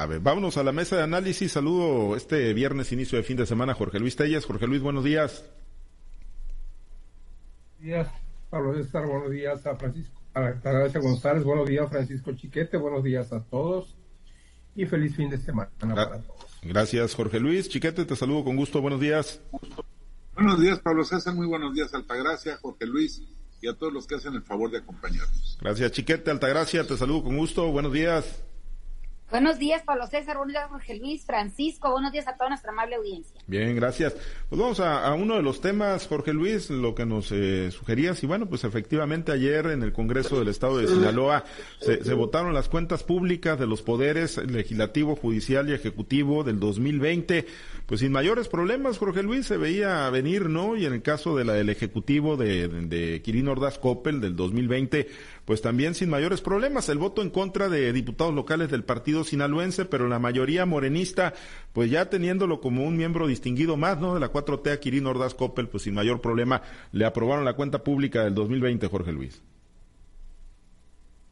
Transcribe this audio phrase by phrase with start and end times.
[0.00, 1.50] A ver, vámonos a la mesa de análisis.
[1.50, 4.44] Saludo este viernes, inicio de fin de semana, Jorge Luis Tellas.
[4.44, 5.44] Jorge Luis, buenos días.
[7.80, 8.08] Buenos días,
[8.48, 9.08] Pablo César.
[9.08, 11.42] Buenos días a Francisco, a González.
[11.42, 12.76] Buenos días, Francisco Chiquete.
[12.76, 13.96] Buenos días a todos.
[14.76, 16.60] Y feliz fin de semana para todos.
[16.62, 17.68] Gracias, Jorge Luis.
[17.68, 18.80] Chiquete, te saludo con gusto.
[18.80, 19.40] Buenos días.
[20.36, 21.34] Buenos días, Pablo César.
[21.34, 23.20] Muy buenos días, Altagracia, Jorge Luis
[23.60, 25.58] y a todos los que hacen el favor de acompañarnos.
[25.60, 26.30] Gracias, Chiquete.
[26.30, 27.72] Altagracia, te saludo con gusto.
[27.72, 28.44] Buenos días.
[29.30, 30.38] Buenos días, Pablo César.
[30.38, 31.90] Buenos días, Jorge Luis, Francisco.
[31.90, 33.38] Buenos días a toda nuestra amable audiencia.
[33.46, 34.16] Bien, gracias.
[34.48, 38.22] Pues vamos a, uno de los temas, Jorge Luis, lo que nos eh, sugerías.
[38.22, 41.44] Y bueno, pues efectivamente ayer en el Congreso del Estado de Sinaloa
[41.78, 47.46] se, se, votaron las cuentas públicas de los poderes legislativo, judicial y ejecutivo del 2020.
[47.88, 50.76] Pues sin mayores problemas, Jorge Luis, se veía venir, ¿no?
[50.76, 54.36] Y en el caso de la del ejecutivo de, de, de Quirino Ordaz Coppel del
[54.36, 55.08] 2020,
[55.46, 56.90] pues también sin mayores problemas.
[56.90, 61.32] El voto en contra de diputados locales del partido sinaloense, pero la mayoría morenista,
[61.72, 64.12] pues ya teniéndolo como un miembro distinguido más, ¿no?
[64.12, 66.60] De la 4T a Quirino Ordaz Coppel, pues sin mayor problema
[66.92, 69.42] le aprobaron la cuenta pública del 2020, Jorge Luis.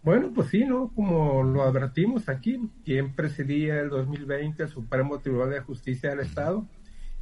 [0.06, 0.92] Bueno, pues sí, ¿no?
[0.94, 6.64] Como lo advertimos aquí, quien presidía el 2020 el Supremo Tribunal de Justicia del Estado,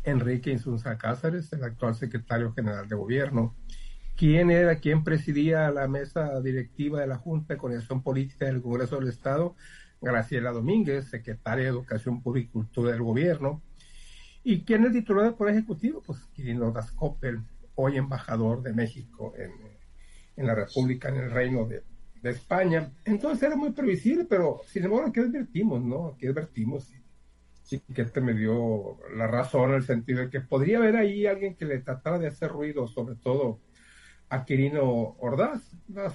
[0.03, 3.57] Enrique Insunza Cáceres, el actual secretario general de gobierno
[4.17, 8.97] quién era, quién presidía la mesa directiva de la Junta de Coordinación Política del Congreso
[8.97, 9.57] del Estado,
[10.03, 13.63] Graciela Domínguez, secretaria de Educación Pública y Cultura del Gobierno.
[14.43, 16.03] ¿Y quién es titular del Poder Ejecutivo?
[16.03, 17.41] Pues Quirino Dascopel,
[17.77, 19.53] hoy embajador de México en,
[20.37, 21.83] en la República, en el Reino de,
[22.25, 22.93] de, España.
[23.05, 26.09] Entonces era muy previsible, pero sin embargo aquí advertimos, ¿no?
[26.09, 26.91] Aquí advertimos
[27.71, 31.27] y que te me dio la razón en el sentido de que podría haber ahí
[31.27, 33.61] alguien que le tratara de hacer ruido, sobre todo
[34.29, 35.73] a Quirino Ordaz.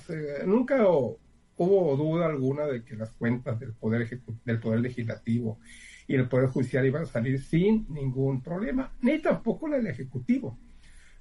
[0.10, 4.08] Eh, nunca hubo duda alguna de que las cuentas del poder,
[4.46, 5.60] del poder Legislativo
[6.08, 10.58] y el Poder Judicial iban a salir sin ningún problema, ni tampoco la del Ejecutivo.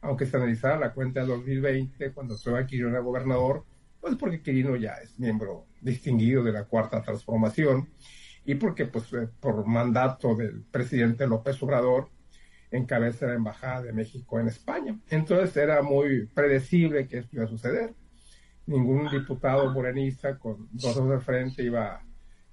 [0.00, 3.66] Aunque se analizara la cuenta de 2020, cuando estaba Quirino era gobernador,
[4.08, 7.88] pues porque Quirino ya es miembro distinguido de la Cuarta Transformación
[8.44, 12.08] y porque, pues, eh, por mandato del presidente López Obrador,
[12.70, 14.98] encabeza la Embajada de México en España.
[15.10, 17.94] Entonces era muy predecible que esto iba a suceder.
[18.66, 22.02] Ningún diputado morenista con dos dedos de frente iba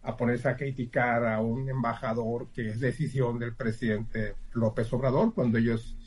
[0.01, 5.57] a ponerse a criticar a un embajador que es decisión del presidente López Obrador cuando
[5.57, 5.97] ellos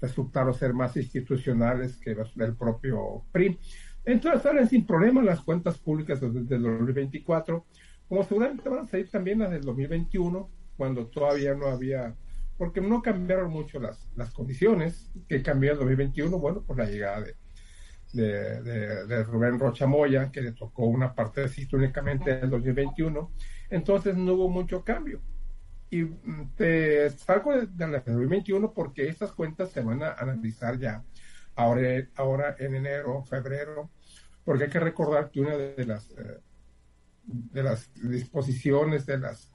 [0.00, 3.58] resultaron ser más institucionales que del propio PRI.
[4.04, 7.64] Entonces salen sin problema las cuentas públicas desde el 2024,
[8.08, 12.14] como seguramente van a salir también las del 2021, cuando todavía no había
[12.56, 17.24] porque no cambiaron mucho las, las condiciones que cambió en 2021, bueno, por la llegada
[18.12, 23.32] de, de, Rubén Rocha Moya, que le tocó una parte de únicamente en el 2021,
[23.70, 25.20] entonces no hubo mucho cambio.
[25.90, 31.02] Y mm, te salgo de, de 2021 porque estas cuentas se van a analizar ya
[31.56, 33.90] ahora, ahora en enero, febrero,
[34.44, 36.40] porque hay que recordar que una de las, eh,
[37.24, 39.50] de las disposiciones de las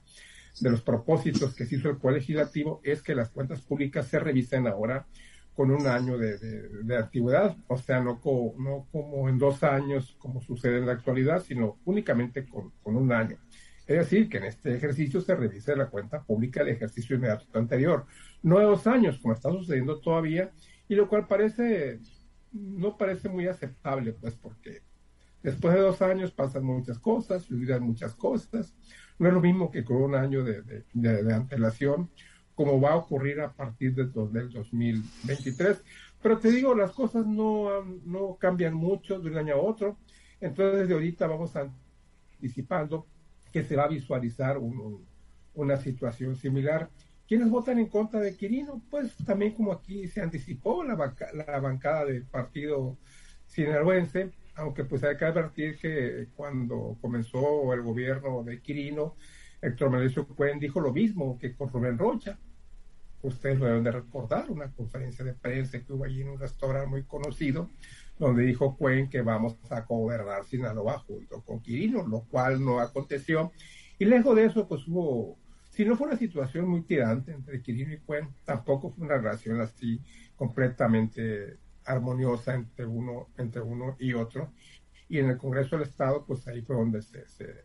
[0.60, 4.18] de los propósitos que se hizo el Poder Legislativo es que las cuentas públicas se
[4.18, 5.06] revisen ahora
[5.54, 8.20] con un año de, de, antigüedad, o sea, no,
[8.58, 13.12] no como en dos años como sucede en la actualidad, sino únicamente con, con un
[13.12, 13.36] año.
[13.86, 18.06] Es decir, que en este ejercicio se revise la cuenta pública del ejercicio inmediato anterior,
[18.42, 20.50] no de dos años, como está sucediendo todavía,
[20.90, 22.00] y lo cual parece,
[22.50, 24.82] no parece muy aceptable, pues porque
[25.40, 28.74] después de dos años pasan muchas cosas, se olvidan muchas cosas,
[29.16, 32.10] no es lo mismo que con un año de, de, antelación,
[32.56, 35.80] como va a ocurrir a partir del, del 2023.
[36.20, 39.96] Pero te digo, las cosas no, no cambian mucho de un año a otro.
[40.40, 43.06] Entonces, de ahorita vamos anticipando
[43.52, 44.58] que se va a visualizar
[45.54, 46.90] una situación similar.
[47.30, 48.82] ¿Quiénes votan en contra de Quirino?
[48.90, 50.96] Pues también como aquí se anticipó la,
[51.32, 52.98] la bancada del partido
[53.46, 59.14] sinaloense, aunque pues hay que advertir que cuando comenzó el gobierno de Quirino,
[59.62, 62.36] Héctor Mauricio Cuen dijo lo mismo que con Rubén Rocha.
[63.22, 66.88] Ustedes lo deben de recordar, una conferencia de prensa que hubo allí en un restaurante
[66.88, 67.70] muy conocido,
[68.18, 73.52] donde dijo Cuen que vamos a gobernar Sinaloa junto con Quirino, lo cual no aconteció.
[74.00, 75.38] Y lejos de eso, pues hubo,
[75.70, 79.60] si no fue una situación muy tirante entre Quirino y Cuen, tampoco fue una relación
[79.60, 80.00] así
[80.36, 84.52] completamente armoniosa entre uno, entre uno y otro.
[85.08, 87.64] Y en el Congreso del Estado, pues ahí fue donde se, se,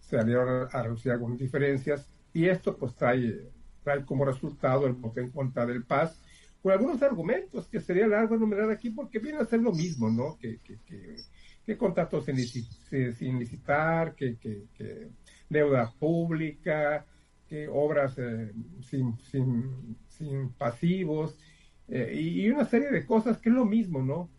[0.00, 2.10] salieron a reducir algunas diferencias.
[2.32, 3.50] Y esto pues trae,
[3.82, 6.20] trae como resultado el voto en contra del Paz,
[6.62, 10.38] con algunos argumentos que sería largo enumerar aquí porque viene a ser lo mismo, ¿no?
[10.38, 11.16] Que, que, que,
[11.64, 15.10] que contratos sin, licitar, que, que,
[15.48, 17.04] deuda pública,
[17.70, 21.38] obras eh, sin, sin, sin, pasivos
[21.88, 24.30] eh, y, una serie de cosas que es lo mismo, ¿no?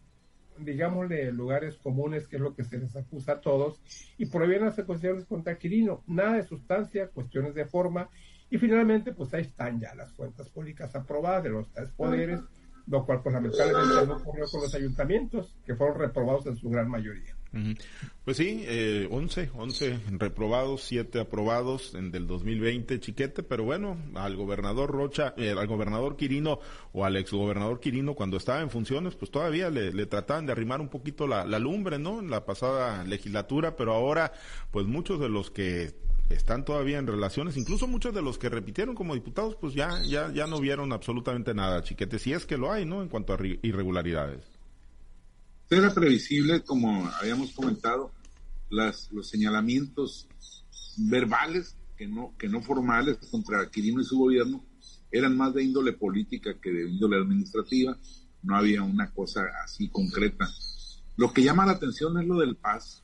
[0.57, 3.81] Digámosle lugares comunes, que es lo que se les acusa a todos,
[4.17, 6.03] y prohíben las acusaciones contra Quirino.
[6.07, 8.09] Nada de sustancia, cuestiones de forma,
[8.49, 12.39] y finalmente, pues ahí están ya las cuentas públicas aprobadas de los tres poderes,
[12.87, 16.87] lo cual, pues lamentablemente no ocurrió con los ayuntamientos, que fueron reprobados en su gran
[16.89, 17.35] mayoría.
[18.25, 24.35] Pues sí, eh, 11, 11 reprobados, 7 aprobados en del 2020, chiquete, pero bueno, al
[24.35, 26.59] gobernador Rocha, eh, al gobernador Quirino
[26.93, 30.89] o al exgobernador Quirino cuando estaba en funciones, pues todavía le, trataban de arrimar un
[30.89, 32.19] poquito la, la lumbre, ¿no?
[32.19, 34.33] En la pasada legislatura, pero ahora,
[34.71, 35.93] pues muchos de los que
[36.29, 40.31] están todavía en relaciones, incluso muchos de los que repitieron como diputados, pues ya, ya,
[40.31, 43.03] ya no vieron absolutamente nada, chiquete, si es que lo hay, ¿no?
[43.03, 44.52] En cuanto a irregularidades.
[45.69, 48.11] Era previsible, como habíamos comentado,
[48.69, 50.27] las, los señalamientos
[50.97, 54.63] verbales, que no, que no formales, contra Quirino y su gobierno,
[55.11, 57.97] eran más de índole política que de índole administrativa.
[58.41, 60.49] No había una cosa así concreta.
[61.15, 63.03] Lo que llama la atención es lo del Paz,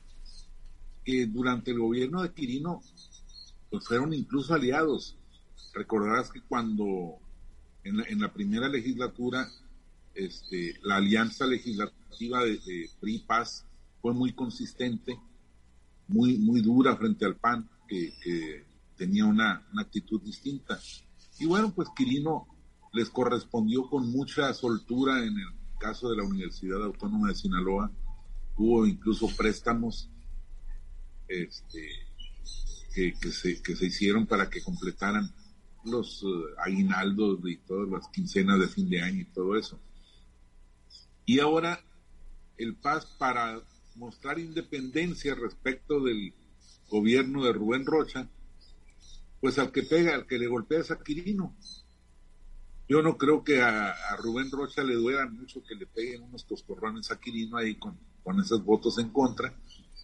[1.04, 2.82] que durante el gobierno de Quirino
[3.70, 5.16] pues fueron incluso aliados.
[5.72, 7.18] Recordarás que cuando
[7.84, 9.48] en la, en la primera legislatura
[10.14, 13.24] este, la alianza legislativa de, de PRI
[14.00, 15.18] fue muy consistente,
[16.08, 18.64] muy, muy dura frente al PAN, que,
[18.96, 20.78] tenía una, actitud distinta.
[21.38, 22.46] Y bueno, pues Quirino
[22.92, 27.90] les correspondió con mucha soltura en el caso de la Universidad Autónoma de Sinaloa.
[28.56, 30.10] Hubo incluso préstamos
[31.28, 31.88] este,
[32.94, 35.32] que, se, que se hicieron para que completaran
[35.84, 39.80] los uh, aguinaldos y todas las quincenas de fin de año y todo eso.
[41.24, 41.82] Y ahora
[42.60, 43.62] el Paz para
[43.96, 46.34] mostrar independencia respecto del
[46.88, 48.28] gobierno de Rubén Rocha,
[49.40, 51.56] pues al que pega, al que le golpea es a Quirino.
[52.88, 57.10] Yo no creo que a, Rubén Rocha le duela mucho que le peguen unos coscorrones
[57.10, 59.54] a Quirino ahí con, con esos votos en contra.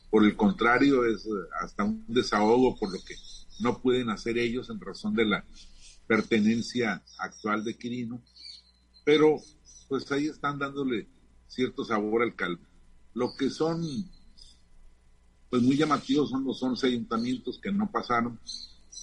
[0.08, 1.28] Por el contrario, es
[1.60, 3.16] hasta un desahogo por lo que
[3.60, 5.44] no pueden hacer ellos en razón de la
[6.06, 8.22] pertenencia actual de Quirino.
[9.04, 9.40] Pero
[9.88, 11.08] pues ahí están dándole
[11.48, 12.62] cierto sabor al caldo.
[13.14, 13.82] Lo que son,
[15.48, 18.38] pues muy llamativos son los 11 ayuntamientos que no pasaron.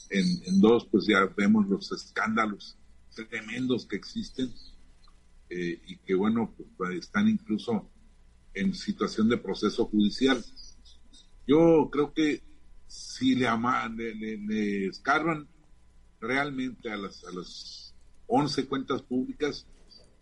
[0.10, 2.78] En, dos, pues ya vemos los escándalos
[3.16, 4.54] tremendos que existen
[5.50, 7.90] eh, y que, bueno, pues, están incluso
[8.54, 10.44] en situación de proceso judicial.
[11.48, 12.42] Yo creo que
[12.88, 15.48] si le, aman, le, escarban
[16.20, 17.96] realmente a las, a las
[18.28, 19.66] 11 cuentas públicas,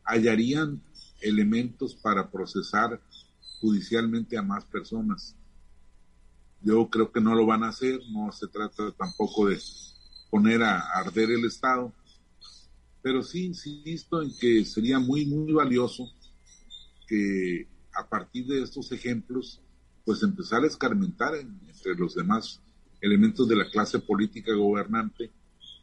[0.03, 0.81] hallarían
[1.21, 3.01] elementos para procesar
[3.59, 5.35] judicialmente a más personas.
[6.61, 9.59] Yo creo que no lo van a hacer, no se trata tampoco de
[10.29, 11.93] poner a arder el Estado,
[13.01, 16.07] pero sí insisto en que sería muy, muy valioso
[17.07, 19.61] que a partir de estos ejemplos,
[20.05, 22.61] pues empezar a escarmentar entre los demás
[23.01, 25.31] elementos de la clase política gobernante,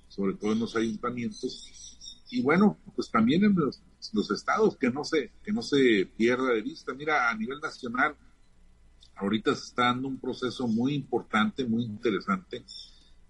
[0.09, 1.99] sobre todo en los ayuntamientos,
[2.31, 3.81] y bueno, pues también en los
[4.13, 6.95] los estados, que no se, que no se pierda de vista.
[6.95, 8.17] Mira, a nivel nacional,
[9.17, 12.65] ahorita se está dando un proceso muy importante, muy interesante,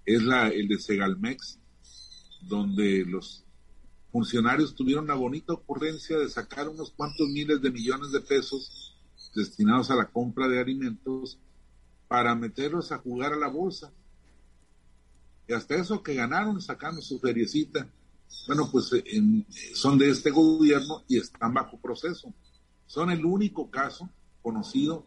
[0.05, 1.59] es la, el de Segalmex,
[2.43, 3.45] donde los
[4.13, 8.97] funcionarios tuvieron la bonita ocurrencia de sacar unos cuantos miles de millones de pesos
[9.35, 11.39] destinados a la compra de alimentos
[12.09, 13.93] para meterlos a jugar a la bolsa.
[15.47, 17.89] Y hasta eso que ganaron sacando su feriecita
[18.47, 19.45] bueno, pues eh,
[19.75, 22.33] son de este gobierno y están bajo proceso.
[22.87, 24.09] Son el único caso
[24.43, 25.07] conocido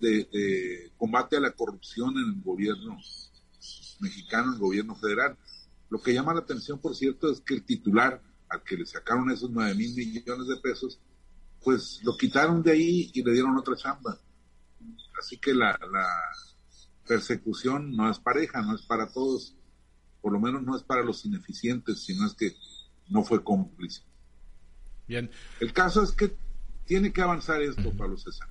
[0.00, 2.98] de, combate a la corrupción en el gobierno
[4.00, 5.36] mexicano, en el gobierno federal.
[5.90, 9.30] Lo que llama la atención, por cierto, es que el titular al que le sacaron
[9.30, 10.98] esos nueve mil millones de pesos,
[11.62, 14.18] pues lo quitaron de ahí y le dieron otra chamba.
[15.18, 16.08] Así que la, la
[17.06, 19.54] persecución no es pareja, no es para todos
[20.22, 22.54] por lo menos no es para los ineficientes, sino es que
[23.08, 24.02] no fue cómplice.
[25.06, 25.30] Bien.
[25.60, 26.34] El caso es que
[26.86, 28.48] tiene que avanzar esto, Pablo César.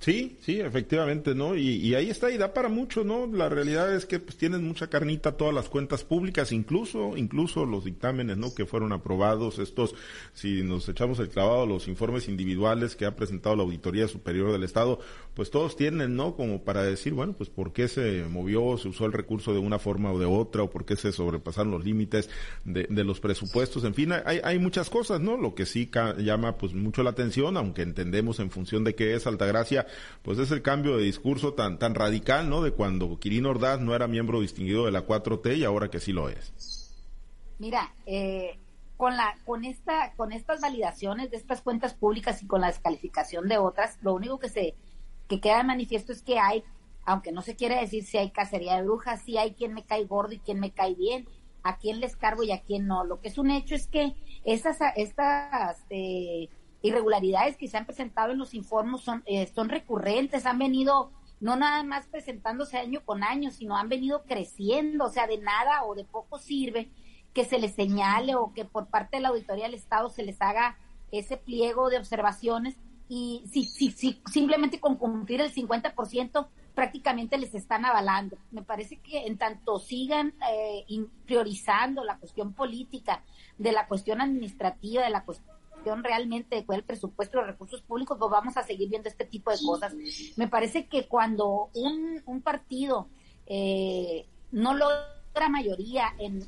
[0.00, 1.54] Sí, sí, efectivamente, ¿no?
[1.54, 3.26] Y, ahí está, y da para mucho, ¿no?
[3.26, 7.84] La realidad es que pues tienen mucha carnita todas las cuentas públicas, incluso, incluso los
[7.84, 8.54] dictámenes, ¿no?
[8.54, 9.94] Que fueron aprobados, estos,
[10.32, 14.64] si nos echamos el clavado, los informes individuales que ha presentado la Auditoría Superior del
[14.64, 15.00] Estado,
[15.40, 16.36] pues todos tienen, ¿no?
[16.36, 19.78] Como para decir, bueno, pues por qué se movió, se usó el recurso de una
[19.78, 22.28] forma o de otra, o por qué se sobrepasaron los límites
[22.66, 25.38] de, de los presupuestos, en fin, hay, hay muchas cosas, ¿no?
[25.38, 29.26] Lo que sí llama pues mucho la atención, aunque entendemos en función de qué es
[29.26, 29.86] Altagracia,
[30.20, 32.60] pues es el cambio de discurso tan, tan radical, ¿no?
[32.60, 36.12] De cuando Quirino Ordaz no era miembro distinguido de la 4T y ahora que sí
[36.12, 36.52] lo es.
[37.58, 38.58] Mira, eh,
[38.98, 43.48] con la, con esta, con estas validaciones de estas cuentas públicas y con la descalificación
[43.48, 44.74] de otras, lo único que se,
[45.30, 46.64] que queda de manifiesto es que hay,
[47.06, 50.04] aunque no se quiere decir si hay cacería de brujas, si hay quien me cae
[50.04, 51.28] gordo y quien me cae bien,
[51.62, 53.04] a quién les cargo y a quién no.
[53.04, 56.48] Lo que es un hecho es que estas, estas eh,
[56.82, 61.54] irregularidades que se han presentado en los informes son, eh, son recurrentes, han venido no
[61.54, 65.94] nada más presentándose año con año, sino han venido creciendo, o sea, de nada o
[65.94, 66.90] de poco sirve
[67.32, 70.42] que se les señale o que por parte de la auditoría del Estado se les
[70.42, 70.76] haga
[71.12, 72.76] ese pliego de observaciones
[73.10, 78.38] y si, si, si simplemente con cumplir el 50% prácticamente les están avalando.
[78.52, 80.86] Me parece que en tanto sigan eh,
[81.26, 83.24] priorizando la cuestión política,
[83.58, 87.82] de la cuestión administrativa, de la cuestión realmente de cuál el presupuesto de los recursos
[87.82, 89.92] públicos, pues vamos a seguir viendo este tipo de cosas.
[90.36, 93.08] Me parece que cuando un, un partido
[93.46, 96.46] eh, no logra mayoría en,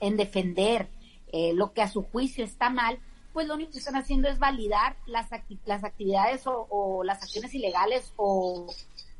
[0.00, 0.88] en, defender
[1.32, 2.98] eh, lo que a su juicio está mal,
[3.38, 5.28] pues lo único que están haciendo es validar las,
[5.64, 8.66] las actividades o, las acciones ilegales o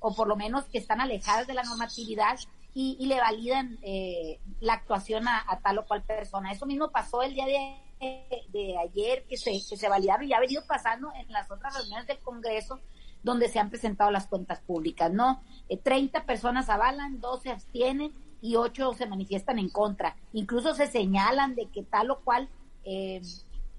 [0.00, 2.36] o por lo menos que están alejadas de la normatividad
[2.74, 6.50] y, le validan eh, la actuación a, tal o cual persona.
[6.50, 10.64] Eso mismo pasó el día de, ayer que se, que se validaron y ha venido
[10.66, 12.80] pasando en las otras reuniones del Congreso
[13.22, 15.42] donde se han presentado las cuentas públicas, ¿no?
[15.68, 20.16] Eh, 30 personas avalan, 12 se abstienen y 8 se manifiestan en contra.
[20.32, 22.48] Incluso se señalan de que tal o cual
[22.84, 23.20] eh,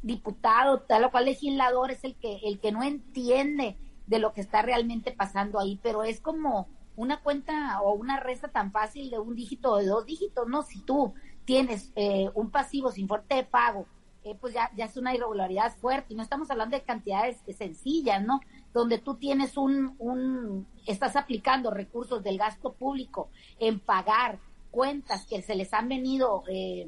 [0.01, 3.77] diputado, tal o cual legislador es el que, el que no entiende
[4.08, 8.50] de lo que está realmente pasando ahí, pero es como una cuenta o una resta
[8.50, 10.63] tan fácil de un dígito o de dos dígitos, ¿no?
[10.63, 11.13] Si tú
[11.46, 13.86] tienes eh, un pasivo sin fuerte de pago,
[14.24, 18.22] eh, pues ya, ya es una irregularidad fuerte, y no estamos hablando de cantidades sencillas,
[18.24, 18.41] ¿no?
[18.74, 23.29] Donde tú tienes un, un, estás aplicando recursos del gasto público
[23.60, 24.39] en pagar
[24.72, 26.88] cuentas que se les han venido eh,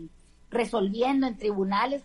[0.52, 2.04] resolviendo en tribunales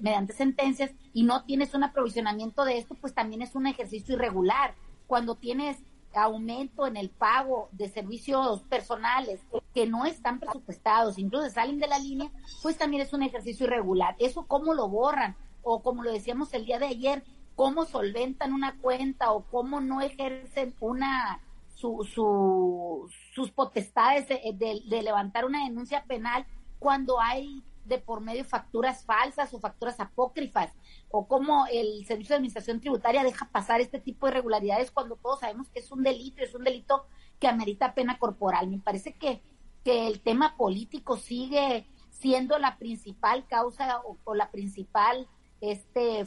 [0.00, 4.74] mediante sentencias y no tienes un aprovisionamiento de esto, pues también es un ejercicio irregular.
[5.08, 5.76] Cuando tienes
[6.14, 9.40] aumento en el pago de servicios personales
[9.74, 12.30] que no están presupuestados, incluso salen de la línea,
[12.62, 14.14] pues también es un ejercicio irregular.
[14.18, 17.24] Eso cómo lo borran o como lo decíamos el día de ayer,
[17.56, 21.40] cómo solventan una cuenta o cómo no ejercen una
[21.74, 26.46] su, su, sus potestades de levantar una denuncia penal
[26.78, 30.72] cuando hay de por medio facturas falsas o facturas apócrifas,
[31.10, 35.40] o cómo el Servicio de Administración Tributaria deja pasar este tipo de irregularidades cuando todos
[35.40, 37.04] sabemos que es un delito, es un delito
[37.38, 38.68] que amerita pena corporal.
[38.68, 39.42] Me parece que,
[39.84, 45.26] que el tema político sigue siendo la principal causa o, la principal
[45.60, 46.26] este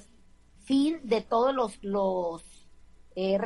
[0.64, 2.44] fin de todos los, los
[3.16, 3.40] eh,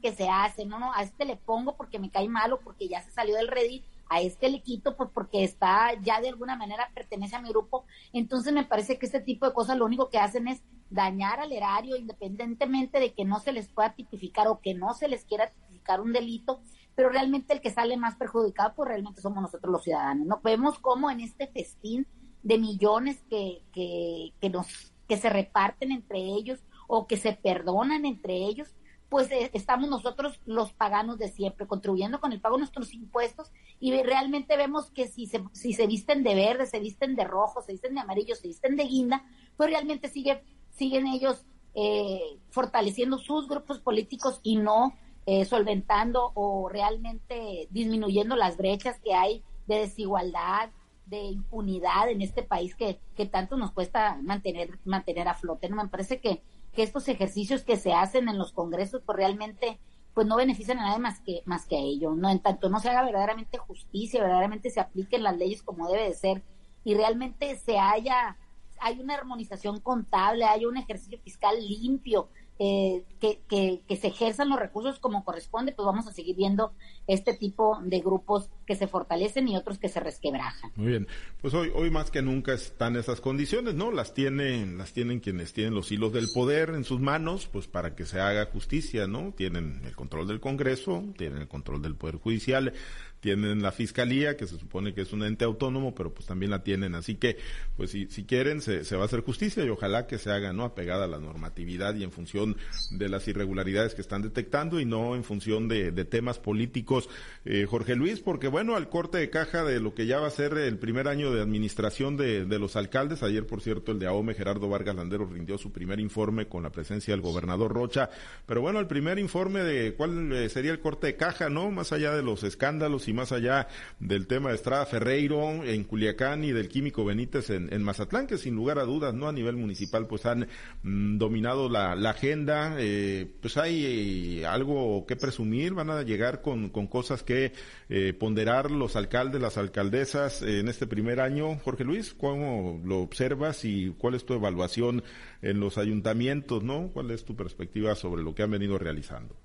[0.00, 0.68] que se hacen.
[0.68, 3.48] No, no, a este le pongo porque me cae malo, porque ya se salió del
[3.48, 7.48] Reddit, a este le quito pues porque está ya de alguna manera pertenece a mi
[7.48, 7.84] grupo.
[8.12, 11.52] Entonces me parece que este tipo de cosas lo único que hacen es dañar al
[11.52, 15.50] erario independientemente de que no se les pueda tipificar o que no se les quiera
[15.50, 16.60] tipificar un delito,
[16.94, 20.26] pero realmente el que sale más perjudicado pues realmente somos nosotros los ciudadanos.
[20.26, 22.06] No vemos cómo en este festín
[22.42, 28.04] de millones que, que, que nos que se reparten entre ellos o que se perdonan
[28.04, 28.74] entre ellos,
[29.12, 33.52] pues eh, estamos nosotros los paganos de siempre, contribuyendo con el pago de nuestros impuestos
[33.78, 37.60] y realmente vemos que si se, si se visten de verde, se visten de rojo,
[37.60, 39.22] se visten de amarillo, se visten de guinda,
[39.58, 44.94] pues realmente sigue, siguen ellos eh, fortaleciendo sus grupos políticos y no
[45.26, 50.70] eh, solventando o realmente disminuyendo las brechas que hay de desigualdad,
[51.04, 55.68] de impunidad en este país que, que tanto nos cuesta mantener, mantener a flote.
[55.68, 55.76] ¿no?
[55.76, 56.40] Me parece que
[56.72, 59.78] que estos ejercicios que se hacen en los congresos pues realmente
[60.14, 62.80] pues no benefician a nadie más que más que a ellos, no en tanto no
[62.80, 66.42] se haga verdaderamente justicia, verdaderamente se apliquen las leyes como debe de ser
[66.84, 68.36] y realmente se haya
[68.80, 72.28] hay una armonización contable, hay un ejercicio fiscal limpio,
[72.64, 73.40] eh, que,
[73.88, 76.72] que, se ejerzan los recursos como corresponde, pues vamos a seguir viendo
[77.08, 80.70] este tipo de grupos que se fortalecen y otros que se resquebrajan.
[80.76, 81.08] Muy bien,
[81.40, 83.90] pues hoy, hoy más que nunca están esas condiciones, ¿no?
[83.90, 87.96] Las tienen, las tienen quienes tienen los hilos del poder en sus manos, pues para
[87.96, 89.32] que se haga justicia, ¿no?
[89.32, 92.74] Tienen el control del Congreso, tienen el control del Poder Judicial,
[93.22, 96.64] tienen la fiscalía, que se supone que es un ente autónomo, pero pues también la
[96.64, 96.96] tienen.
[96.96, 97.38] Así que,
[97.76, 100.52] pues si, si quieren, se, se va a hacer justicia y ojalá que se haga,
[100.52, 100.64] ¿no?
[100.64, 102.56] Apegada a la normatividad y en función
[102.90, 107.08] de las irregularidades que están detectando y no en función de, de temas políticos.
[107.44, 110.30] Eh, Jorge Luis, porque bueno, al corte de caja de lo que ya va a
[110.30, 114.08] ser el primer año de administración de, de los alcaldes, ayer por cierto el de
[114.08, 118.10] AOME Gerardo Vargas Landero rindió su primer informe con la presencia del gobernador Rocha,
[118.46, 121.70] pero bueno, el primer informe de cuál eh, sería el corte de caja, ¿no?
[121.70, 123.68] Más allá de los escándalos y más allá
[124.00, 128.38] del tema de Estrada Ferreiro en Culiacán y del químico Benítez en, en Mazatlán, que
[128.38, 129.28] sin lugar a dudas, ¿no?
[129.28, 130.48] A nivel municipal pues han
[130.82, 136.68] mm, dominado la, agenda, eh, pues hay eh, algo que presumir, van a llegar con,
[136.70, 137.52] con cosas que
[137.88, 141.58] eh, ponderar los alcaldes, las alcaldesas en este primer año.
[141.58, 145.02] Jorge Luis, ¿cómo lo observas y cuál es tu evaluación
[145.40, 146.90] en los ayuntamientos, no?
[146.92, 149.36] ¿Cuál es tu perspectiva sobre lo que han venido realizando?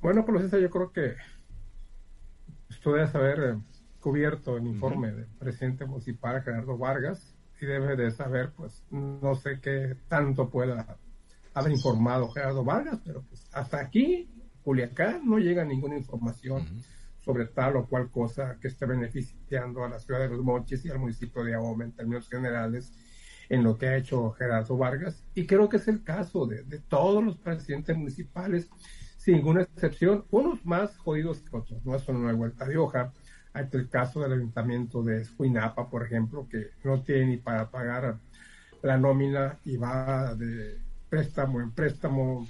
[0.00, 1.14] Bueno, por yo creo que
[2.82, 3.58] tú debes haber eh,
[4.00, 9.60] cubierto el informe del presidente municipal Gerardo Vargas y debe de saber, pues, no sé
[9.60, 10.98] qué tanto pueda
[11.54, 14.30] haber informado Gerardo Vargas, pero pues hasta aquí,
[14.62, 16.66] Culiacán, no llega ninguna información
[17.20, 20.90] sobre tal o cual cosa que esté beneficiando a la ciudad de Los Mochis y
[20.90, 22.92] al municipio de Ahome en términos generales
[23.48, 25.24] en lo que ha hecho Gerardo Vargas.
[25.34, 28.68] Y creo que es el caso de, de todos los presidentes municipales,
[29.28, 33.12] sin ninguna excepción, unos más jodidos que otros, no eso no hay vuelta de hoja.
[33.52, 38.16] Hay el caso del ayuntamiento de Escuinapa, por ejemplo, que no tiene ni para pagar
[38.80, 40.78] la nómina y va de
[41.10, 42.48] préstamo en préstamo,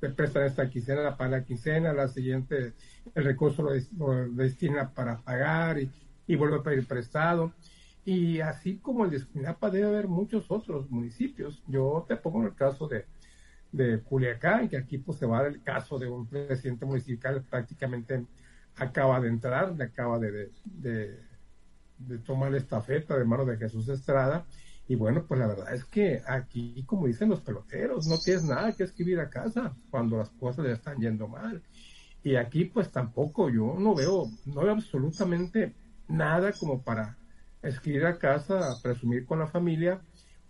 [0.00, 2.72] te prestan esta quincena para la quincena, la siguiente
[3.14, 3.62] el recurso
[3.96, 5.88] lo, destina para pagar y,
[6.26, 7.52] y, vuelve a pedir prestado.
[8.04, 11.62] Y así como el de Escuinapa debe haber muchos otros municipios.
[11.68, 13.04] Yo te pongo el caso de,
[13.72, 18.24] de Culiacán, que aquí pues se va el caso de un presidente municipal prácticamente
[18.76, 21.20] acaba de entrar, acaba de, de,
[21.98, 24.44] de, tomar la estafeta de mano de Jesús Estrada.
[24.86, 28.72] Y bueno, pues la verdad es que aquí, como dicen los peloteros, no tienes nada
[28.72, 31.62] que escribir a casa cuando las cosas le están yendo mal.
[32.22, 35.74] Y aquí pues tampoco, yo no veo, no veo absolutamente
[36.08, 37.16] nada como para
[37.62, 40.00] escribir a casa, presumir con la familia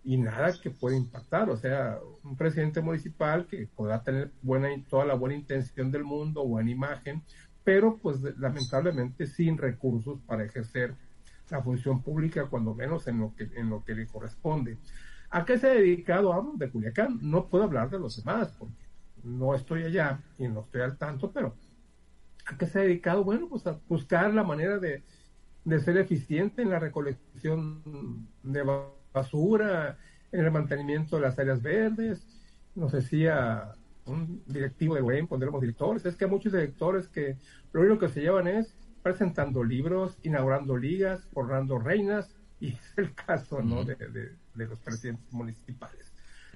[0.05, 1.51] y nada que pueda impactar.
[1.51, 6.47] O sea, un presidente municipal que pueda tener buena, toda la buena intención del mundo,
[6.47, 7.23] buena imagen,
[7.65, 10.95] pero pues lamentablemente sin recursos para ejercer
[11.51, 14.79] la función pública, cuando menos en lo que, en lo que le corresponde.
[15.31, 16.33] ¿A qué se ha dedicado?
[16.33, 17.19] Hablo de Culiacán.
[17.23, 18.75] No puedo hablar de los demás, porque
[19.25, 21.55] no estoy allá y no estoy al tanto, pero
[22.47, 23.25] ¿a qué se ha dedicado?
[23.25, 25.03] Bueno, pues a buscar la manera de,
[25.65, 28.65] de ser eficiente en la recolección de
[29.19, 29.99] basura,
[30.33, 32.27] en el mantenimiento de las áreas verdes.
[32.75, 33.73] Nos decía
[34.07, 37.37] un directivo de WEM, pondremos directores, es que hay muchos directores que
[37.73, 43.15] lo único que se llevan es presentando libros, inaugurando ligas, forrando reinas, y es el
[43.15, 43.85] caso ¿no?
[43.85, 46.13] de, de, de, los presidentes municipales.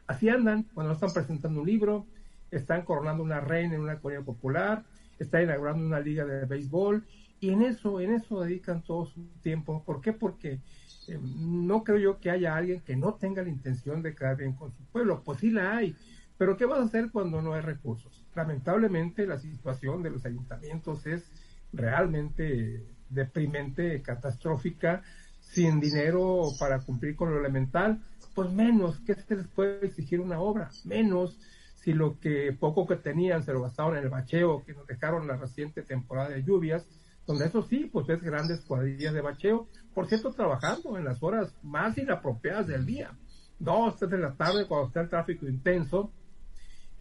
[0.07, 2.07] Así andan, cuando están presentando un libro,
[2.51, 4.85] están coronando una reina en una colonia popular,
[5.19, 7.05] están inaugurando una liga de béisbol,
[7.43, 9.83] y en eso, en eso dedican todo su tiempo.
[9.85, 10.13] ¿Por qué?
[10.13, 10.61] Porque
[11.09, 14.53] eh, no creo yo que haya alguien que no tenga la intención de quedar bien
[14.53, 15.23] con su pueblo.
[15.25, 15.97] Pues sí la hay,
[16.39, 18.25] pero ¿qué vas a hacer cuando no hay recursos?
[18.37, 21.29] Lamentablemente la situación de los ayuntamientos es
[21.73, 25.03] realmente deprimente, catastrófica,
[25.41, 28.01] sin dinero para cumplir con lo elemental,
[28.37, 30.71] pues menos, ¿qué se les puede exigir una obra?
[30.85, 31.37] Menos
[31.75, 35.27] si lo que poco que tenían se lo gastaron en el bacheo que nos dejaron
[35.27, 36.87] la reciente temporada de lluvias,
[37.33, 41.55] donde eso sí, pues es grandes cuadrillas de bacheo, por cierto, trabajando en las horas
[41.63, 43.11] más inapropiadas del día,
[43.59, 46.13] dos, tres de la tarde, cuando está el tráfico intenso,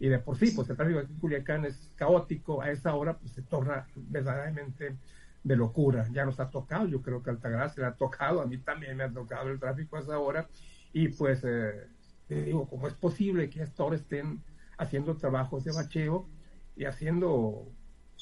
[0.00, 3.18] y de por sí, pues el tráfico aquí en Culiacán es caótico, a esa hora
[3.18, 4.96] pues se torna verdaderamente
[5.44, 6.08] de locura.
[6.12, 9.04] Ya nos ha tocado, yo creo que Altagracia le ha tocado, a mí también me
[9.04, 10.48] ha tocado el tráfico a esa hora,
[10.94, 11.88] y pues eh,
[12.28, 14.42] digo, ¿cómo es posible que a esta hora estén
[14.78, 16.26] haciendo trabajos de bacheo
[16.74, 17.68] y haciendo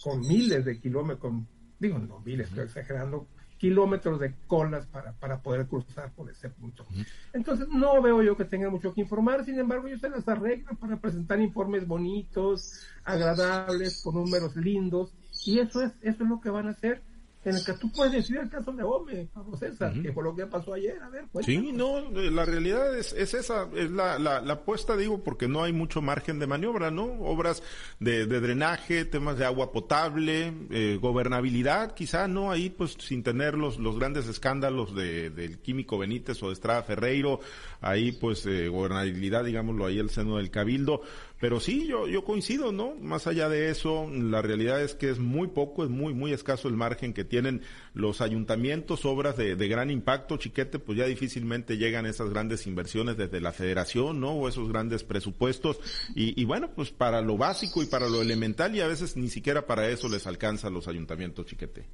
[0.02, 1.34] con miles de kilómetros,
[1.80, 3.26] digo, no miles, estoy exagerando,
[3.58, 6.86] kilómetros de colas para, para poder cruzar por ese punto.
[7.32, 10.76] Entonces, no veo yo que tengan mucho que informar, sin embargo, ellos se las arreglan
[10.76, 15.12] para presentar informes bonitos, agradables, con números lindos,
[15.44, 17.02] y eso es, eso es lo que van a hacer
[17.42, 20.36] en el que tú puedes decir el caso de Gómez, Pablo César, que fue lo
[20.36, 21.00] que pasó ayer.
[21.02, 24.94] A ver, Sí, no, eh, la realidad es, es esa, es la, la, la, apuesta,
[24.94, 27.04] digo, porque no hay mucho margen de maniobra, ¿no?
[27.04, 27.62] Obras
[27.98, 32.50] de, de drenaje, temas de agua potable, eh, gobernabilidad, quizá, ¿no?
[32.50, 36.82] Ahí, pues, sin tener los, los grandes escándalos de, del químico Benítez o de Estrada
[36.82, 37.40] Ferreiro,
[37.80, 41.00] ahí, pues, eh, gobernabilidad, digámoslo, ahí el seno del cabildo,
[41.40, 42.94] Pero sí, yo, yo coincido, ¿no?
[42.96, 46.68] Más allá de eso, la realidad es que es muy poco, es muy, muy escaso
[46.68, 47.62] el margen que tienen
[47.94, 53.40] los ayuntamientos, obras de, gran impacto, chiquete, pues ya difícilmente llegan esas grandes inversiones desde
[53.40, 54.32] la federación, ¿no?
[54.32, 55.80] O esos grandes presupuestos.
[56.14, 59.30] Y, y bueno, pues para lo básico y para lo elemental y a veces ni
[59.30, 61.88] siquiera para eso les alcanza los ayuntamientos, chiquete.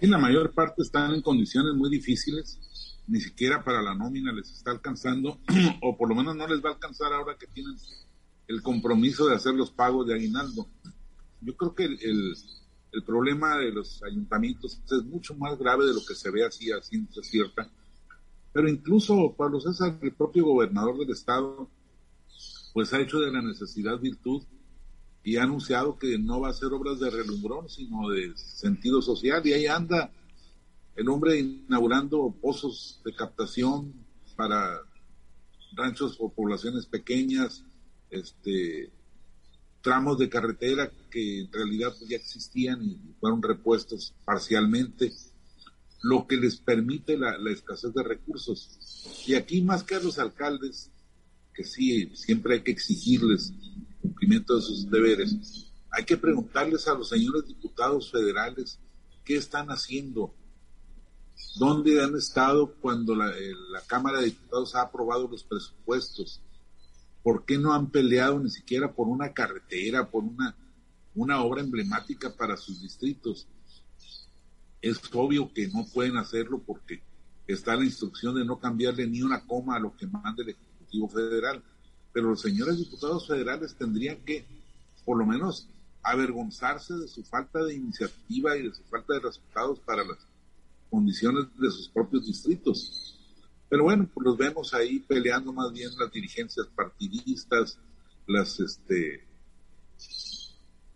[0.00, 2.58] Y la mayor parte están en condiciones muy difíciles
[3.10, 5.40] ni siquiera para la nómina les está alcanzando,
[5.82, 7.74] o por lo menos no les va a alcanzar ahora que tienen
[8.46, 10.68] el compromiso de hacer los pagos de aguinaldo.
[11.40, 12.36] Yo creo que el, el,
[13.04, 16.82] problema de los ayuntamientos es mucho más grave de lo que se ve así a
[16.82, 17.70] ciencia cierta.
[18.52, 21.68] Pero incluso Pablo César, el propio gobernador del estado,
[22.72, 24.42] pues ha hecho de la necesidad virtud
[25.22, 29.46] y ha anunciado que no va a hacer obras de relumbrón, sino de sentido social.
[29.46, 30.10] Y ahí anda
[30.96, 33.92] el hombre inaugurando pozos de captación
[34.36, 34.80] para
[35.72, 37.64] ranchos o poblaciones pequeñas,
[38.10, 38.90] este,
[39.82, 45.12] tramos de carretera que en realidad ya existían y fueron repuestos parcialmente,
[46.02, 49.24] lo que les permite la, escasez de recursos.
[49.26, 50.90] Y aquí más que a los alcaldes,
[51.54, 53.52] que sí, siempre hay que exigirles
[54.00, 58.78] cumplimiento de sus deberes, hay que preguntarles a los señores diputados federales
[59.24, 60.34] qué están haciendo
[61.56, 66.40] ¿Dónde han estado cuando la, eh, la, Cámara de Diputados ha aprobado los presupuestos?
[67.22, 70.56] ¿Por qué no han peleado ni siquiera por una carretera, por una,
[71.14, 73.46] una obra emblemática para sus distritos?
[74.80, 77.02] Es obvio que no pueden hacerlo porque
[77.46, 81.08] está la instrucción de no cambiarle ni una coma a lo que manda el Ejecutivo
[81.08, 81.62] Federal.
[82.12, 84.46] Pero los señores diputados federales tendrían que,
[85.04, 85.68] por lo menos,
[86.02, 90.18] avergonzarse de su falta de iniciativa y de su falta de resultados para las
[90.90, 93.09] condiciones de sus propios distritos.
[93.70, 97.78] Pero bueno, pues los vemos ahí peleando más bien las dirigencias partidistas,
[98.26, 99.24] las este,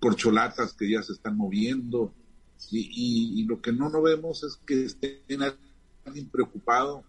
[0.00, 2.12] corcholatas que ya se están moviendo,
[2.70, 5.42] y, lo que no no vemos es que estén
[6.04, 7.04] alguien preocupado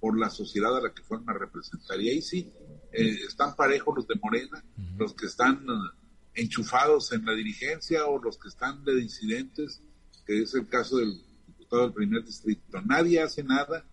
[0.00, 2.00] por la sociedad a la que fueron a representar.
[2.00, 2.50] Y ahí sí,
[2.92, 4.64] eh, están parejos los de Morena,
[4.98, 5.66] los que están
[6.34, 9.80] enchufados en la dirigencia o los que están de disidentes,
[10.26, 11.20] que es el caso del
[11.68, 12.80] todo el primer distrito.
[12.82, 13.84] Nadie hace nada,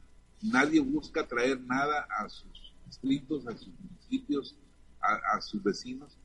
[0.43, 4.55] nadie busca traer nada a sus distritos, a sus municipios,
[5.01, 6.17] a, sus vecinos,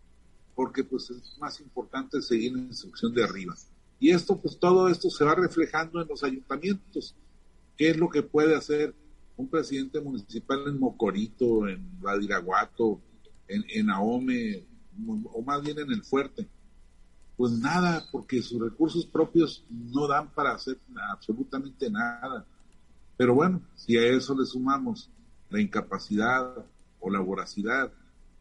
[0.55, 3.55] porque pues es más importante seguir la instrucción de arriba.
[3.99, 7.15] Y esto, pues todo esto se va reflejando en los ayuntamientos.
[7.77, 8.95] ¿Qué es lo que puede hacer
[9.37, 13.01] un presidente municipal en Mocorito, en Badiraguato,
[13.49, 14.65] en, en Ahome,
[15.33, 16.49] o más bien en el Fuerte?
[17.37, 20.79] Pues nada, porque sus recursos propios no dan para hacer
[21.11, 22.47] absolutamente nada.
[23.17, 25.11] Pero bueno, si a eso le sumamos
[25.51, 26.67] la incapacidad
[27.01, 27.93] o la voracidad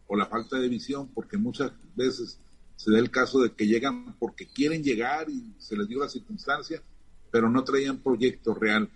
[0.08, 2.40] o la falta de visión, porque muchas veces
[2.76, 6.10] se da el caso de que llegan porque quieren llegar y se les dio la
[6.10, 6.82] circunstancia,
[7.32, 8.90] pero no traían proyecto real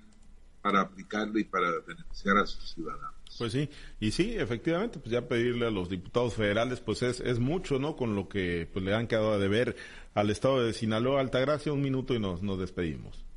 [0.62, 3.16] para aplicarlo y para beneficiar a sus ciudadanos.
[3.38, 7.40] Pues sí, y sí, efectivamente, pues ya pedirle a los diputados federales, pues es, es
[7.40, 7.96] mucho, ¿no?
[7.96, 9.76] Con lo que pues, le han quedado a deber
[10.14, 11.22] al Estado de Sinaloa.
[11.22, 13.29] Altagracia, un minuto y nos, nos despedimos.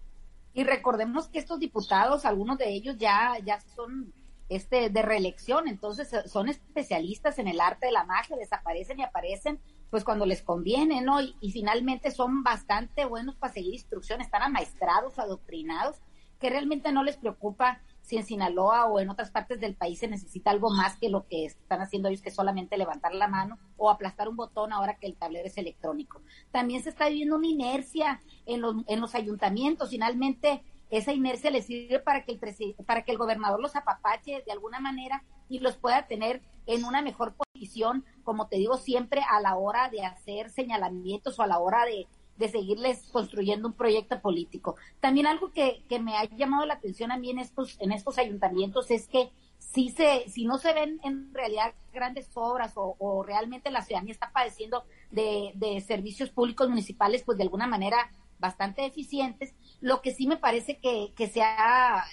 [0.54, 4.12] Y recordemos que estos diputados, algunos de ellos ya, ya son
[4.48, 9.02] este de reelección, entonces eh, son especialistas en el arte de la magia, desaparecen y
[9.02, 9.60] aparecen
[9.90, 11.20] pues cuando les conviene, ¿no?
[11.20, 15.96] Y, y finalmente son bastante buenos para seguir instrucciones, están amaestrados, adoctrinados,
[16.38, 20.08] que realmente no les preocupa si en Sinaloa o en otras partes del país se
[20.08, 23.90] necesita algo más que lo que están haciendo ellos, que solamente levantar la mano o
[23.90, 26.20] aplastar un botón ahora que el tablero es electrónico.
[26.50, 29.90] También se está viviendo una inercia en los, en los ayuntamientos.
[29.90, 34.52] Finalmente, esa inercia les sirve para que, el para que el gobernador los apapache de
[34.52, 39.40] alguna manera y los pueda tener en una mejor posición, como te digo siempre, a
[39.40, 44.20] la hora de hacer señalamientos o a la hora de de seguirles construyendo un proyecto
[44.20, 44.76] político.
[45.00, 48.18] También algo que, que me ha llamado la atención a mí en estos, en estos
[48.18, 53.70] ayuntamientos es que si se, si no se ven en realidad grandes obras o, realmente
[53.70, 59.54] la ciudadanía está padeciendo de, de, servicios públicos municipales, pues de alguna manera bastante eficientes,
[59.80, 62.04] lo que sí me parece que, que sea,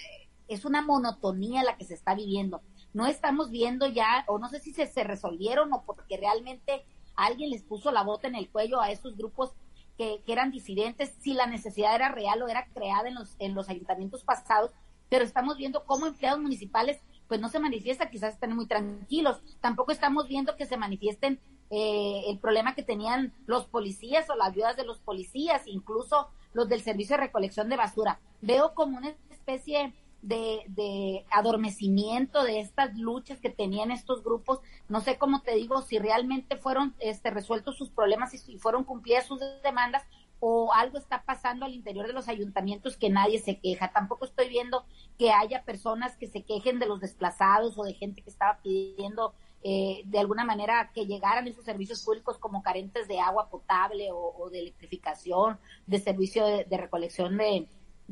[0.48, 2.62] es una monotonía la que se está viviendo.
[2.92, 6.84] No estamos viendo ya, o no sé si se, se resolvieron o porque realmente
[7.16, 9.52] alguien les puso la bota en el cuello a esos grupos
[10.00, 13.68] que, eran disidentes, si la necesidad era real o era creada en los, en los
[13.68, 14.70] ayuntamientos pasados,
[15.10, 19.42] pero estamos viendo cómo empleados municipales pues no se manifiesta, quizás están muy tranquilos.
[19.60, 24.48] Tampoco estamos viendo que se manifiesten eh, el problema que tenían los policías o las
[24.48, 28.20] ayudas de los policías, incluso los del servicio de recolección de basura.
[28.40, 34.60] Veo como una especie de, de, adormecimiento de estas luchas que tenían estos grupos.
[34.88, 38.84] No sé cómo te digo, si realmente fueron este, resueltos sus problemas y si fueron
[38.84, 40.04] cumplidas sus demandas
[40.40, 43.92] o algo está pasando al interior de los ayuntamientos que nadie se queja.
[43.92, 44.86] Tampoco estoy viendo
[45.18, 49.34] que haya personas que se quejen de los desplazados o de gente que estaba pidiendo
[49.62, 54.48] eh, de alguna manera que llegaran esos servicios públicos como carentes de agua potable o,
[54.50, 57.68] de electrificación, de servicio de, recolección de,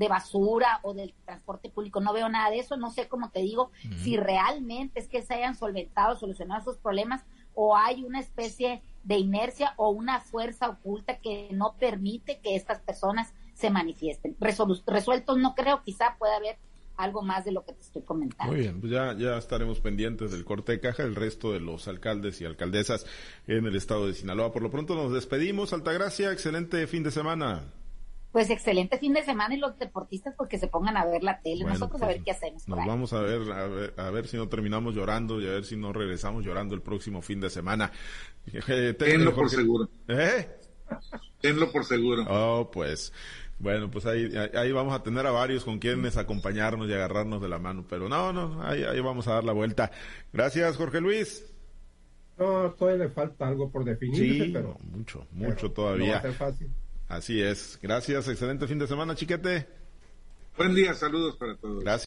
[0.07, 2.01] basura o del transporte público.
[2.01, 2.77] No veo nada de eso.
[2.77, 3.73] No sé cómo te digo
[4.05, 9.17] si realmente es que se hayan solventado, solucionado esos problemas o hay una especie de
[9.17, 14.37] inercia o una fuerza oculta que no permite que estas personas se manifiesten.
[14.39, 16.59] resueltos no creo, quizá pueda haber
[16.97, 18.53] algo más de lo que te estoy comentando.
[18.53, 21.89] Muy bien, pues ya, ya estaremos pendientes del corte de caja, el resto de los
[21.89, 23.07] alcaldes y alcaldesas
[23.47, 24.53] en el estado de Sinaloa.
[24.53, 27.73] Por lo pronto nos despedimos, Altagracia, excelente fin de semana.
[28.39, 31.65] Pues excelente fin de semana y los deportistas porque se pongan a ver la tele,
[31.65, 32.69] nosotros a pues, ver qué hacemos.
[32.69, 35.65] Nos vamos a ver, a ver, a ver si no terminamos llorando y a ver
[35.65, 37.91] si no regresamos llorando el próximo fin de semana.
[38.97, 39.89] Tenlo por seguro.
[40.07, 40.49] ¿Eh?
[41.41, 42.27] Tenlo por seguro.
[42.29, 43.13] Oh, pues.
[43.59, 47.49] Bueno, pues ahí, ahí vamos a tener a varios con quienes acompañarnos y agarrarnos de
[47.49, 49.91] la mano, pero no, no, ahí, ahí vamos a dar la vuelta.
[50.33, 51.45] Gracias, Jorge Luis.
[52.39, 56.23] No, todavía le falta algo por definir, sí, pero mucho, mucho todavía.
[56.25, 56.71] No fácil.
[57.09, 57.79] Así es.
[57.83, 59.67] Gracias, excelente fin de semana, chiquete.
[60.57, 61.83] Buen día, saludos para todos.
[61.83, 62.07] Gracias.